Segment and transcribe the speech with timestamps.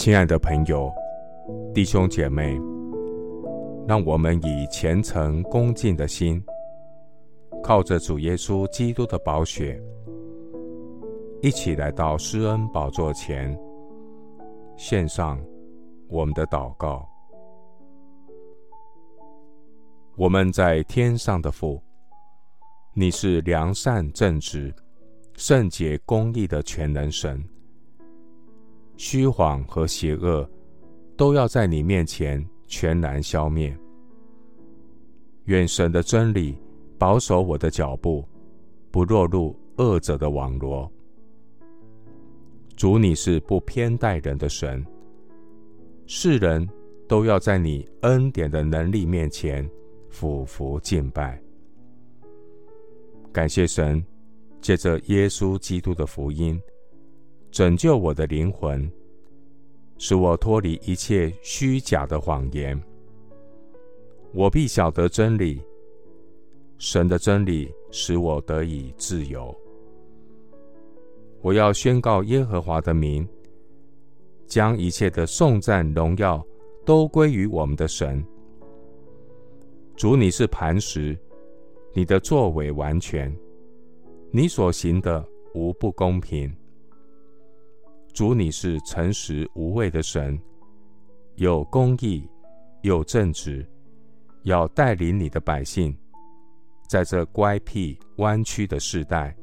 [0.00, 0.90] 亲爱的朋友、
[1.74, 2.58] 弟兄姐妹，
[3.86, 6.42] 让我们以虔诚恭敬的心，
[7.62, 9.78] 靠着主耶稣基督的宝血，
[11.42, 13.54] 一起来到施恩宝座前，
[14.74, 15.38] 献上
[16.08, 17.06] 我们的祷告。
[20.16, 21.78] 我们在天上的父，
[22.94, 24.74] 你是良善正直、
[25.34, 27.38] 圣洁公义的全能神。
[29.02, 30.46] 虚谎和邪恶
[31.16, 33.74] 都要在你面前全然消灭。
[35.44, 36.54] 愿神的真理
[36.98, 38.22] 保守我的脚步，
[38.90, 40.92] 不落入恶者的网罗。
[42.76, 44.84] 主，你是不偏待人的神，
[46.04, 46.68] 世人
[47.08, 49.66] 都要在你恩典的能力面前
[50.10, 51.42] 俯伏敬拜。
[53.32, 54.04] 感谢神，
[54.60, 56.60] 借着耶稣基督的福音。
[57.50, 58.88] 拯救我的灵魂，
[60.02, 62.82] 使我脱离一切虚假的谎言。
[64.32, 65.62] 我必晓得真理，
[66.78, 69.54] 神的真理使我得以自由。
[71.42, 73.28] 我要宣告耶和华的名，
[74.46, 76.42] 将一切的颂赞荣耀
[76.86, 78.24] 都归于我们的神。
[79.96, 81.14] 主，你是磐石，
[81.92, 83.30] 你的作为完全，
[84.30, 86.50] 你所行的无不公平。
[88.12, 90.38] 主，你是诚实无畏的神，
[91.36, 92.28] 有公义，
[92.82, 93.66] 有正直，
[94.42, 95.96] 要带领你的百姓，
[96.88, 99.34] 在这乖僻弯曲的世代，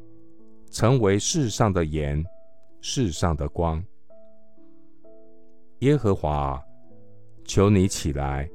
[0.69, 2.23] 成为世上的盐，
[2.81, 3.83] 世上的光。
[5.79, 6.61] 耶和华，
[7.45, 8.49] 求你起来，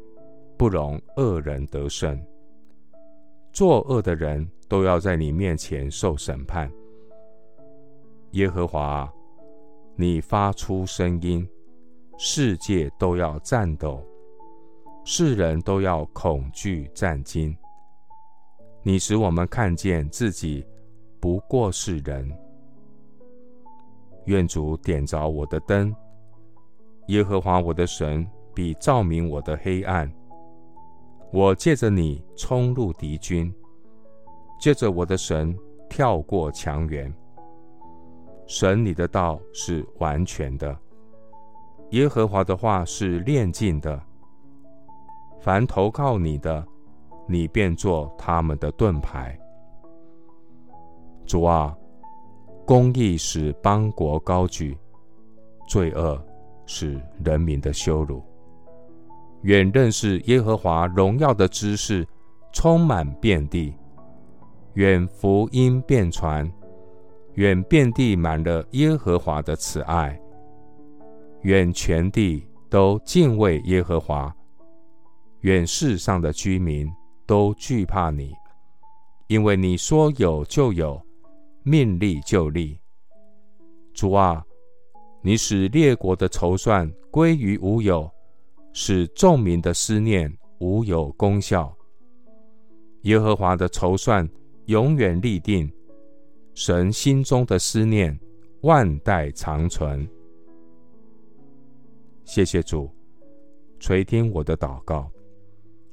[0.58, 2.20] 不容恶人得胜。
[3.52, 6.70] 作恶的人都要在你面前受审判。
[8.32, 9.12] 耶和华。
[9.94, 11.46] 你发出声音，
[12.16, 14.02] 世界都要颤抖，
[15.04, 17.54] 世人都要恐惧战惊。
[18.82, 20.66] 你使我们看见自己
[21.20, 22.30] 不过是人。
[24.24, 25.94] 愿主点着我的灯，
[27.08, 30.10] 耶和华我的神必照明我的黑暗。
[31.32, 33.52] 我借着你冲入敌军，
[34.58, 35.56] 借着我的神
[35.88, 37.12] 跳过墙垣。
[38.54, 40.76] 神，你的道是完全的；
[41.92, 43.98] 耶和华的话是炼净的。
[45.40, 46.62] 凡投靠你的，
[47.26, 49.34] 你便做他们的盾牌。
[51.24, 51.74] 主啊，
[52.66, 54.76] 公义使邦国高举，
[55.66, 56.22] 罪恶
[56.66, 58.22] 是人民的羞辱。
[59.44, 62.06] 愿认识耶和华荣耀的知识
[62.52, 63.74] 充满遍地，
[64.74, 66.46] 愿福音遍传。
[67.34, 70.20] 愿遍地满了耶和华的慈爱，
[71.42, 74.34] 愿全地都敬畏耶和华，
[75.40, 76.86] 愿世上的居民
[77.26, 78.34] 都惧怕你，
[79.28, 81.00] 因为你说有就有，
[81.62, 82.78] 命立就立。
[83.94, 84.44] 主啊，
[85.22, 88.10] 你使列国的筹算归于无有，
[88.74, 91.74] 使众民的思念无有功效。
[93.02, 94.28] 耶和华的筹算
[94.66, 95.72] 永远立定。
[96.54, 98.18] 神心中的思念，
[98.60, 100.06] 万代长存。
[102.24, 102.90] 谢谢主
[103.80, 105.10] 垂听我的祷告，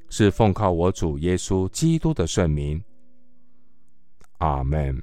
[0.09, 2.81] 是奉靠我主耶稣基督的圣名。
[4.39, 5.01] 阿门。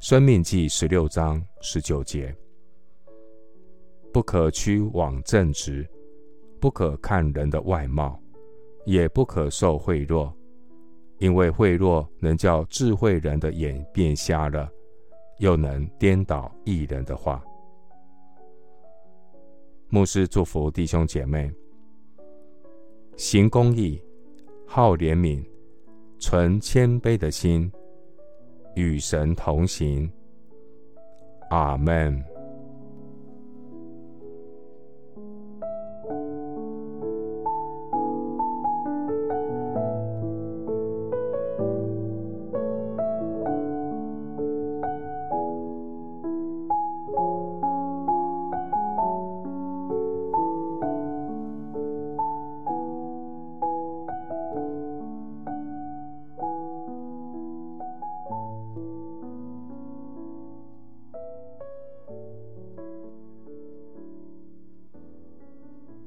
[0.00, 2.34] 生命记十六章十九节：
[4.12, 5.88] 不可屈枉正直，
[6.60, 8.20] 不可看人的外貌，
[8.84, 10.30] 也不可受贿赂。
[11.18, 14.68] 因为贿赂能叫智慧人的眼变瞎了，
[15.38, 17.42] 又能颠倒义人的话。
[19.88, 21.50] 牧师祝福弟兄姐妹，
[23.16, 24.02] 行公义，
[24.66, 25.44] 好怜悯，
[26.18, 27.70] 存谦卑的心，
[28.74, 30.10] 与神同行。
[31.50, 32.33] 阿门。